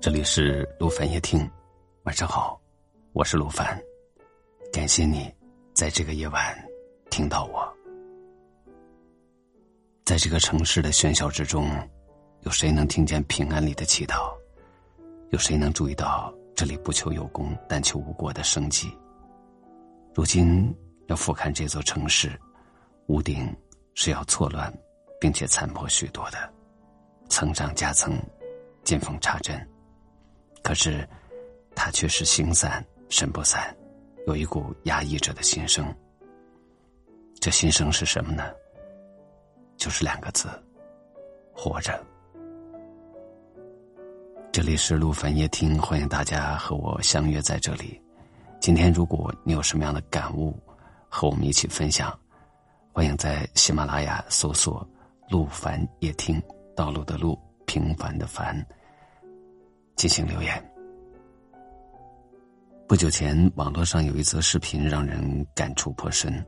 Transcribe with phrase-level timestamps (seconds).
[0.00, 1.46] 这里是陆凡夜听，
[2.04, 2.58] 晚上好，
[3.12, 3.78] 我是陆凡，
[4.72, 5.30] 感谢你
[5.74, 6.56] 在这个夜晚
[7.10, 7.70] 听到我。
[10.06, 11.68] 在这个城市的喧嚣之中，
[12.44, 14.32] 有谁能听见平安里的祈祷？
[15.32, 18.90] 有谁能注意到这里不求有功，但求无过的生机？
[20.14, 20.74] 如今
[21.08, 22.40] 要俯瞰这座城市，
[23.08, 23.54] 屋顶
[23.94, 24.72] 是要错乱，
[25.20, 26.50] 并且残破许多的，
[27.28, 28.18] 层上加层，
[28.82, 29.69] 见缝插针。
[30.62, 31.08] 可是，
[31.74, 33.74] 他却是心散神不散，
[34.26, 35.84] 有一股压抑着的心声。
[37.40, 38.44] 这心声是什么呢？
[39.76, 40.48] 就是两个字：
[41.52, 41.98] 活着。
[44.52, 48.00] 这里是陆凡夜听，欢迎大家和我相约在这里。
[48.60, 50.54] 今天，如果你有什么样的感悟，
[51.08, 52.16] 和我们一起分享，
[52.92, 54.86] 欢迎在喜马拉雅搜索
[55.30, 56.40] “陆凡夜听”，
[56.76, 58.54] 道路的路，平凡的凡。
[59.96, 60.72] 进行留言。
[62.88, 66.44] 不久前，网络上有一则视频让人感触颇深。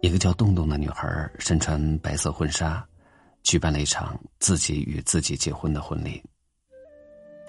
[0.00, 2.86] 一个叫洞洞的女孩身穿白色婚纱，
[3.42, 6.22] 举办了一场自己与自己结婚的婚礼。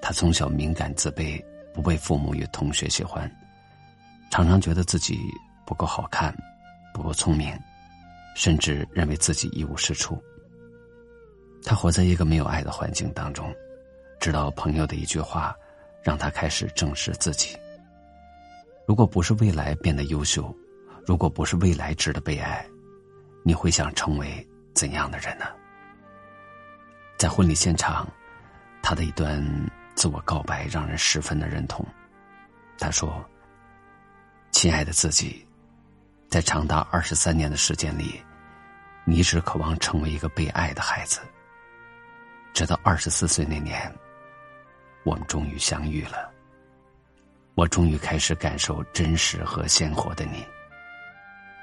[0.02, 3.30] 她从小敏感自卑，不被父母与同学喜欢，
[4.32, 5.20] 常常觉得自己
[5.66, 6.36] 不够好看，
[6.94, 7.58] 不够聪明，
[8.36, 10.22] 甚至认为自己一无是处。
[11.64, 13.54] 她活在一个没有爱的环境当中。
[14.20, 15.56] 直到朋友的一句话，
[16.02, 17.56] 让他开始正视自己。
[18.86, 20.56] 如果不是未来变得优秀，
[21.06, 22.66] 如果不是未来值得被爱，
[23.44, 25.46] 你会想成为怎样的人呢？
[27.18, 28.08] 在婚礼现场，
[28.82, 29.44] 他的一段
[29.96, 31.86] 自我告白让人十分的认同。
[32.78, 33.24] 他说
[34.52, 35.46] ：“亲爱的自己，
[36.30, 38.22] 在长达二十三年的时间里，
[39.04, 41.20] 你一直渴望成为一个被爱的孩子。
[42.54, 43.94] 直到二十四岁那年。”
[45.08, 46.30] 我们终于相遇了。
[47.56, 50.46] 我终于开始感受真实和鲜活的你。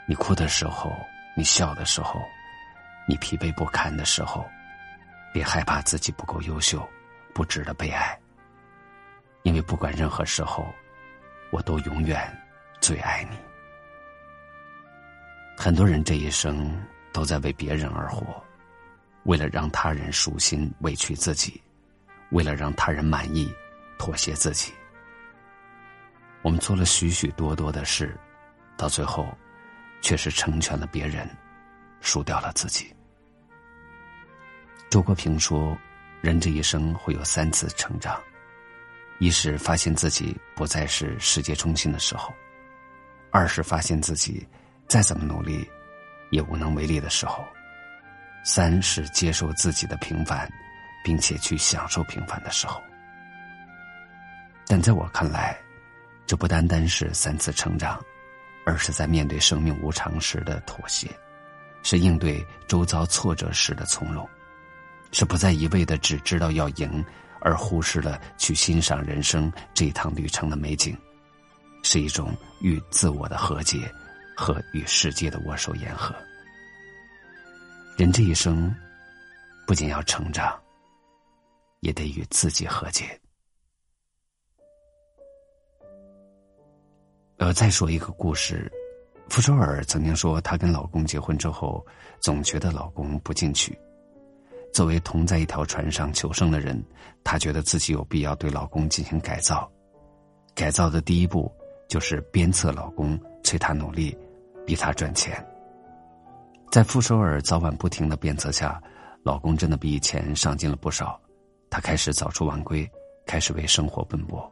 [0.08, 0.90] 你哭的时候，
[1.36, 2.22] 你笑的时候，
[3.06, 4.48] 你疲惫不堪的时候，
[5.30, 6.88] 别害怕自己不够优秀，
[7.34, 8.18] 不值得被爱。
[9.42, 10.66] 因为不管任何时候，
[11.50, 12.18] 我都永远
[12.80, 13.36] 最爱你。
[15.54, 18.42] 很多人这一生都在为别人而活，
[19.24, 21.62] 为了让他人舒心，委屈自己。
[22.34, 23.48] 为了让他人满意，
[23.96, 24.72] 妥协自己，
[26.42, 28.18] 我们做了许许多多的事，
[28.76, 29.32] 到最后，
[30.02, 31.30] 却是成全了别人，
[32.00, 32.92] 输掉了自己。
[34.90, 35.78] 周国平说
[36.22, 38.20] ：“人这一生会有三次成长，
[39.20, 42.34] 一是发现自己不再是世界中心的时候；
[43.30, 44.44] 二是发现自己
[44.88, 45.64] 再怎么努力，
[46.32, 47.44] 也无能为力的时候；
[48.44, 50.50] 三是接受自己的平凡。”
[51.04, 52.82] 并且去享受平凡的时候，
[54.66, 55.56] 但在我看来，
[56.26, 58.02] 这不单单是三次成长，
[58.64, 61.06] 而是在面对生命无常时的妥协，
[61.82, 64.26] 是应对周遭挫折时的从容，
[65.12, 67.04] 是不再一味的只知道要赢，
[67.40, 70.96] 而忽视了去欣赏人生这一趟旅程的美景，
[71.82, 73.92] 是一种与自我的和解
[74.34, 76.14] 和与世界的握手言和。
[77.98, 78.74] 人这一生，
[79.66, 80.58] 不仅要成长。
[81.84, 83.04] 也得与自己和解。
[87.36, 88.72] 呃，再说一个故事，
[89.28, 91.84] 傅首尔曾经说，她跟老公结婚之后，
[92.20, 93.78] 总觉得老公不进取。
[94.72, 96.82] 作为同在一条船上求生的人，
[97.22, 99.70] 她觉得自己有必要对老公进行改造。
[100.54, 101.52] 改造的第一步
[101.86, 104.16] 就是鞭策老公，催他努力，
[104.64, 105.44] 逼他赚钱。
[106.72, 108.82] 在傅首尔早晚不停的鞭策下，
[109.22, 111.20] 老公真的比以前上进了不少。
[111.74, 112.88] 他开始早出晚归，
[113.26, 114.48] 开始为生活奔波。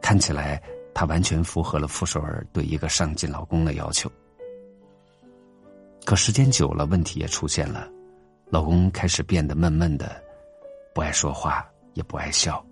[0.00, 0.62] 看起来，
[0.94, 4.08] 他完全符合了傅首尔对一个上进老公的要求。
[6.04, 7.90] 可时间久了，问题也出现了，
[8.46, 10.22] 老公开始变得闷闷的，
[10.94, 12.64] 不爱说话，也不爱笑。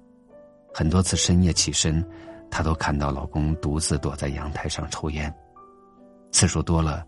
[0.72, 2.00] 很多次深夜起身，
[2.48, 5.34] 他都看到老公独自躲在阳台上抽烟。
[6.30, 7.04] 次数多了，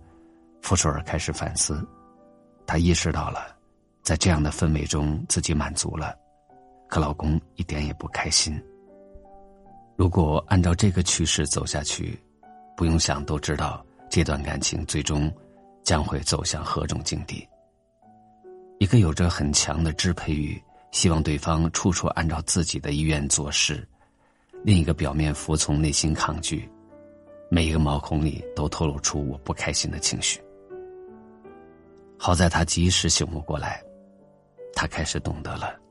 [0.63, 1.87] 傅首尔开始反思，
[2.67, 3.55] 他意识到了，
[4.03, 6.13] 在这样的氛围中，自己满足了。
[6.89, 8.61] 可老公一点也不开心。
[9.97, 12.19] 如果按照这个趋势走下去，
[12.77, 15.33] 不用想都知道这段感情最终
[15.83, 17.47] 将会走向何种境地。
[18.79, 20.61] 一个有着很强的支配欲，
[20.91, 23.77] 希望对方处处按照自己的意愿做事；
[24.65, 26.69] 另一个表面服从，内心抗拒，
[27.49, 30.41] 每一个毛孔里都透露出我不开心的情绪。
[32.19, 33.83] 好在他及时醒悟过来，
[34.75, 35.84] 他开始懂得了。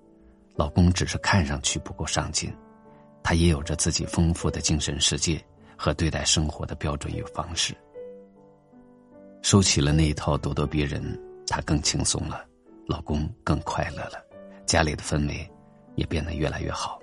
[0.55, 2.53] 老公只是看上去不够上进，
[3.23, 5.43] 他也有着自己丰富的精神世界
[5.75, 7.75] 和对待生活的标准与方式。
[9.41, 11.03] 收起了那一套咄咄逼人，
[11.47, 12.45] 她更轻松了，
[12.87, 14.23] 老公更快乐了，
[14.65, 15.49] 家里的氛围
[15.95, 16.99] 也变得越来越好。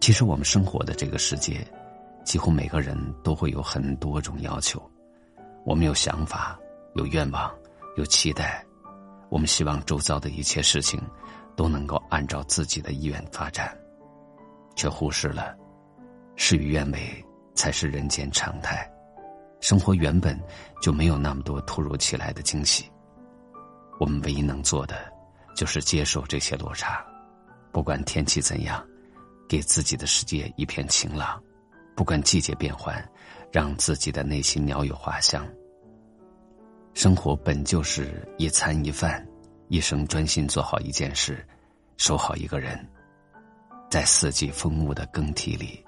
[0.00, 1.66] 其实我们生活的这个世界，
[2.24, 4.80] 几乎每个人都会有很多种要求，
[5.64, 6.58] 我们有想法，
[6.94, 7.52] 有愿望，
[7.96, 8.64] 有期待，
[9.28, 11.00] 我们希望周遭的一切事情
[11.56, 13.76] 都能够按照自己的意愿发展，
[14.74, 15.54] 却忽视了
[16.36, 18.88] 事与愿违才是人间常态。
[19.60, 20.38] 生活原本
[20.80, 22.90] 就没有那么多突如其来的惊喜，
[24.00, 24.96] 我们唯一能做的
[25.54, 27.04] 就是接受这些落差，
[27.70, 28.84] 不管天气怎样，
[29.48, 31.40] 给自己的世界一片晴朗；
[31.94, 33.08] 不管季节变换，
[33.52, 35.46] 让自己的内心鸟语花香。
[36.94, 39.24] 生活本就是一餐一饭，
[39.72, 41.42] 一生专心做好一件事，
[41.96, 42.78] 守好一个人，
[43.90, 45.82] 在四季风物的更替里，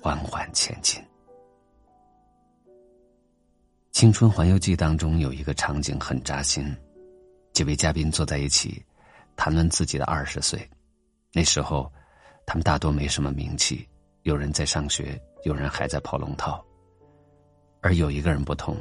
[0.00, 1.02] 缓缓前进。
[3.90, 6.72] 《青春环游记》当中有一个场景很扎心，
[7.52, 8.80] 几位嘉宾坐在一起，
[9.34, 10.64] 谈论自己的二十岁。
[11.32, 11.92] 那时候，
[12.46, 13.88] 他们大多没什么名气，
[14.22, 16.64] 有人在上学，有人还在跑龙套。
[17.80, 18.80] 而有一个人不同，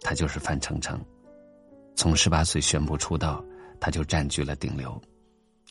[0.00, 1.00] 他就是范丞丞。
[1.96, 3.42] 从十八岁宣布出道，
[3.80, 5.00] 他就占据了顶流，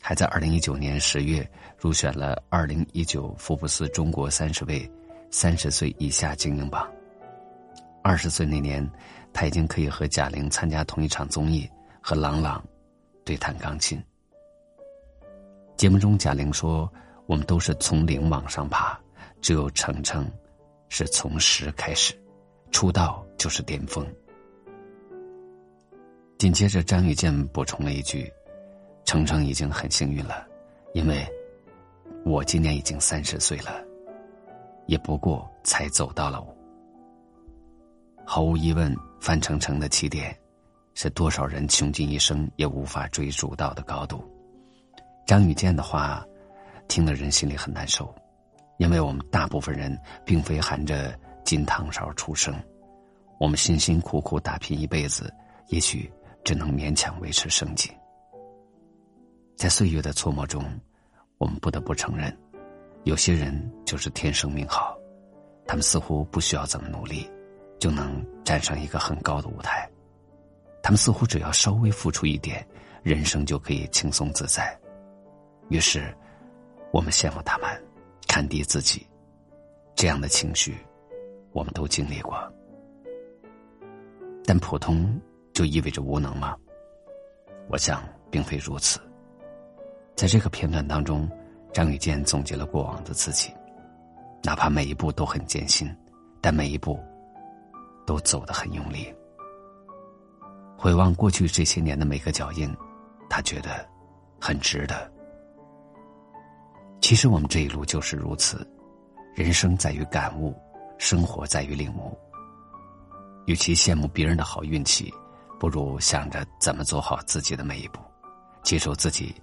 [0.01, 4.91] 还在二零一九年十月入选了二零一九福布斯中国三十位
[5.29, 6.91] 三十岁以下精英榜。
[8.01, 8.87] 二十岁那年，
[9.31, 11.69] 他已经可以和贾玲参加同一场综艺，
[12.01, 12.63] 和郎朗
[13.23, 14.03] 对弹钢琴。
[15.77, 16.91] 节目中，贾玲说
[17.27, 18.99] ：“我们都是从零往上爬，
[19.41, 20.27] 只有程程
[20.89, 22.19] 是从十开始，
[22.71, 24.03] 出道就是巅峰。”
[26.37, 28.31] 紧接着，张雨健补充了一句
[29.05, 30.45] ：“程程已经很幸运了，
[30.93, 31.25] 因为
[32.25, 33.81] 我今年已经三十岁了，
[34.85, 36.45] 也不过才走到了。”
[38.25, 40.37] 毫无疑问，范丞丞的起点，
[40.93, 44.21] 是多少人穷尽一生也无法追逐到的高度。
[45.25, 46.25] 张雨健的话，
[46.89, 48.13] 听得人心里很难受，
[48.77, 52.53] 因为我们大部分人并非含着金汤勺出生，
[53.39, 55.33] 我们辛辛苦苦打拼一辈子，
[55.67, 56.11] 也许
[56.45, 57.91] 只能勉强维持生计。
[59.57, 60.63] 在岁月的磋磨中，
[61.37, 62.33] 我们不得不承认，
[63.03, 64.97] 有些人就是天生命好，
[65.67, 67.29] 他们似乎不需要怎么努力。
[67.77, 69.87] 就能站上一个很高的舞台，
[70.81, 72.65] 他们似乎只要稍微付出一点，
[73.03, 74.75] 人生就可以轻松自在。
[75.67, 76.15] 于是，
[76.93, 77.67] 我们羡慕他们，
[78.29, 79.05] 看低自己，
[79.93, 80.73] 这样的情绪，
[81.51, 82.41] 我们都经历过。
[84.45, 85.19] 但普通
[85.55, 86.55] 就意味着无能吗？
[87.67, 88.99] 我想并非如此。
[90.15, 91.27] 在这个片段当中，
[91.73, 93.51] 张雨健总结了过往的自己，
[94.43, 95.91] 哪怕每一步都很艰辛，
[96.39, 96.99] 但每一步。
[98.05, 99.11] 都走得很用力。
[100.77, 102.71] 回望过去这些年的每个脚印，
[103.27, 103.83] 他觉得
[104.39, 105.11] 很值得。
[107.01, 108.63] 其实我们这一路就是如此，
[109.33, 110.53] 人生在于感悟，
[110.99, 112.15] 生活在于领悟。
[113.47, 115.11] 与其羡慕别人的好运气，
[115.59, 117.99] 不如想着怎么走好自己的每一步，
[118.63, 119.33] 接受自己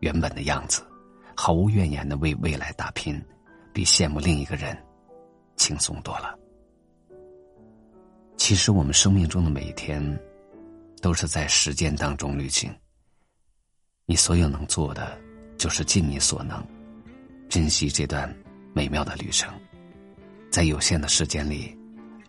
[0.00, 0.84] 原本的样子，
[1.34, 3.22] 毫无怨言的为未来打拼，
[3.72, 4.76] 比羡慕另一个人
[5.56, 6.38] 轻松多了。
[8.36, 10.02] 其实，我们生命中的每一天，
[11.00, 12.74] 都是在实践当中旅行。
[14.04, 15.18] 你所有能做的，
[15.56, 16.62] 就是尽你所能，
[17.48, 18.32] 珍惜这段
[18.74, 19.54] 美妙的旅程，
[20.50, 21.76] 在有限的时间里，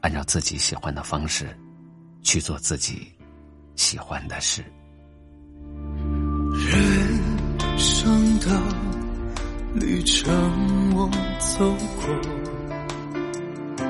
[0.01, 1.57] 按照自己喜欢的方式，
[2.21, 3.11] 去做自己
[3.75, 4.63] 喜欢的事。
[6.53, 8.47] 人生的
[9.75, 10.31] 旅程，
[10.95, 12.05] 我走过，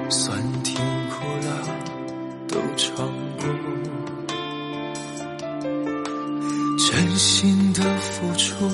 [0.09, 1.51] 酸甜苦辣。
[2.49, 2.95] 都尝
[3.39, 3.47] 过，
[6.77, 8.69] 真心的付出，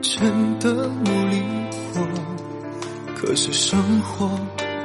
[0.00, 1.42] 真的努力
[1.92, 2.02] 过，
[3.14, 4.30] 可是生活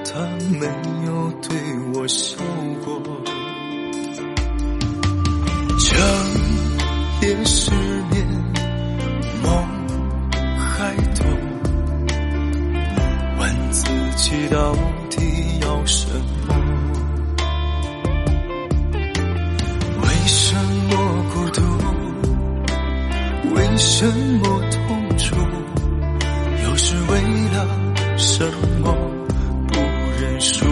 [0.03, 0.19] 它
[0.59, 0.65] 没
[1.05, 1.57] 有对
[1.93, 2.35] 我笑
[2.83, 3.01] 过。
[5.89, 5.97] 整
[7.21, 7.71] 夜失
[8.11, 8.23] 眠，
[9.41, 9.51] 梦
[10.55, 11.25] 还多，
[13.39, 13.83] 问自
[14.15, 14.75] 己到
[15.09, 15.17] 底
[15.61, 16.07] 要什
[16.47, 16.53] 么？
[20.03, 20.55] 为什
[20.89, 20.93] 么
[21.33, 21.59] 孤独？
[23.55, 25.35] 为什么痛楚？
[26.63, 27.19] 又是为
[27.51, 27.67] 了
[28.15, 28.45] 什
[28.83, 28.95] 么
[29.67, 29.79] 不
[30.21, 30.65] 认输？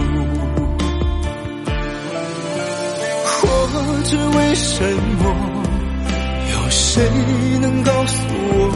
[4.08, 4.82] 是为什
[5.20, 5.24] 么
[6.50, 7.02] 有谁
[7.60, 8.22] 能告诉
[8.54, 8.72] 我，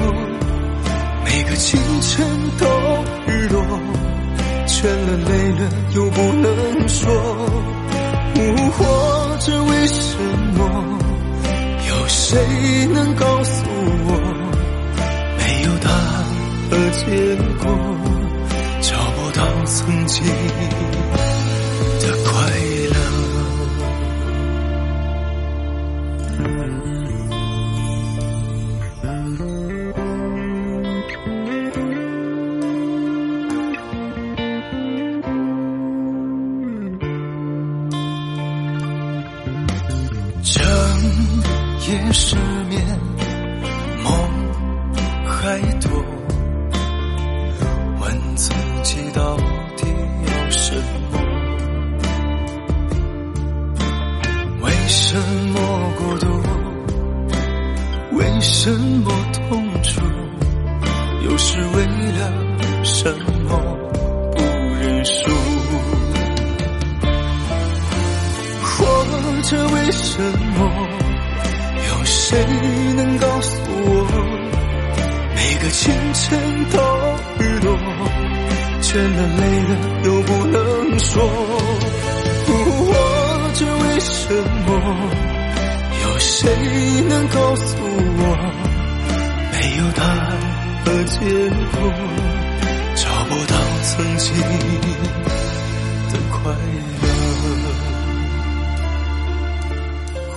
[1.24, 2.26] 每个清晨
[2.58, 2.66] 都
[3.26, 3.64] 日落，
[4.66, 5.60] 倦了累了
[5.94, 6.20] 又不
[42.32, 42.80] 失眠，
[44.02, 44.10] 梦
[45.26, 45.90] 还多，
[48.00, 48.50] 问自
[48.82, 49.36] 己到
[49.76, 49.84] 底
[50.24, 50.74] 要什
[51.10, 51.20] 么？
[54.62, 55.18] 为什
[55.52, 56.26] 么孤独？
[58.16, 60.00] 为什么痛楚？
[61.26, 62.32] 又是为了
[62.82, 63.31] 什么
[76.32, 76.80] 清晨到
[77.38, 77.68] 日落，
[78.80, 79.72] 倦了累了
[80.04, 80.56] 又不能
[80.98, 81.22] 说，
[82.46, 82.50] 或
[83.52, 84.32] 者为什
[84.66, 84.68] 么？
[86.02, 86.48] 有谁
[87.06, 87.76] 能告诉
[88.16, 88.22] 我，
[89.52, 90.32] 没有答案
[90.86, 91.20] 和结
[91.76, 91.76] 果，
[92.94, 94.32] 找不到曾经
[96.08, 96.50] 的快
[97.02, 97.04] 乐，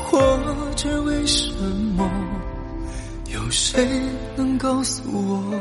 [0.03, 0.13] 或
[0.75, 1.53] 者为什
[1.95, 2.03] 么？
[3.45, 3.87] 有谁
[4.35, 5.53] 能告诉我，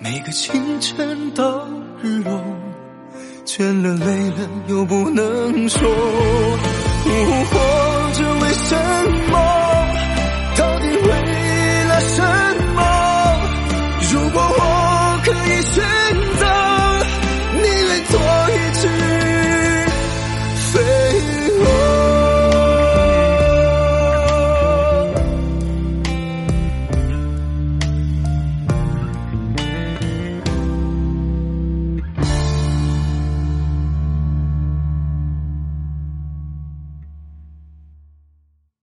[0.00, 1.64] 每个清晨到
[2.02, 2.42] 日落，
[3.44, 5.88] 倦了累了又不能说，
[7.04, 8.74] 活着为什
[9.30, 9.55] 么？